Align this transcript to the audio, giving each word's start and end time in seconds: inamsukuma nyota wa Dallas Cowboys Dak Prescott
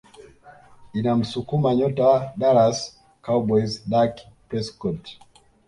inamsukuma 0.99 1.69
nyota 1.77 2.03
wa 2.09 2.17
Dallas 2.39 2.77
Cowboys 3.25 3.71
Dak 3.91 4.13
Prescott 4.47 5.01